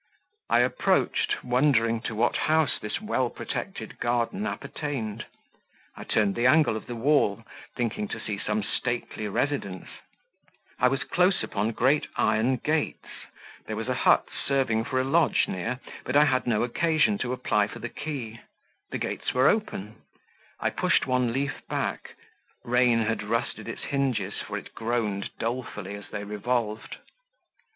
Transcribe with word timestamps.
I 0.49 0.61
approached, 0.61 1.43
wondering 1.43 2.01
to 2.09 2.15
what 2.15 2.35
house 2.35 2.79
this 2.79 2.99
well 2.99 3.29
protected 3.29 3.99
garden 3.99 4.47
appertained; 4.47 5.27
I 5.95 6.05
turned 6.05 6.33
the 6.33 6.47
angle 6.47 6.75
of 6.75 6.87
the 6.87 6.95
wall, 6.95 7.43
thinking 7.75 8.07
to 8.07 8.19
see 8.19 8.39
some 8.39 8.63
stately 8.63 9.27
residence; 9.27 9.89
I 10.79 10.87
was 10.87 11.03
close 11.03 11.43
upon 11.43 11.73
great 11.73 12.07
iron 12.15 12.55
gates; 12.55 13.09
there 13.67 13.75
was 13.75 13.87
a 13.87 13.93
hut 13.93 14.27
serving 14.47 14.85
for 14.85 14.99
a 14.99 15.03
lodge 15.03 15.47
near, 15.47 15.79
but 16.03 16.15
I 16.15 16.25
had 16.25 16.47
no 16.47 16.63
occasion 16.63 17.19
to 17.19 17.31
apply 17.31 17.67
for 17.67 17.77
the 17.77 17.87
key 17.87 18.39
the 18.89 18.97
gates 18.97 19.35
were 19.35 19.47
open; 19.49 20.01
I 20.59 20.71
pushed 20.71 21.05
one 21.05 21.31
leaf 21.31 21.61
back 21.69 22.15
rain 22.63 23.01
had 23.03 23.21
rusted 23.21 23.67
its 23.69 23.83
hinges, 23.83 24.41
for 24.47 24.57
it 24.57 24.73
groaned 24.73 25.29
dolefully 25.37 25.93
as 25.93 26.09
they 26.09 26.23
revolved. 26.23 26.97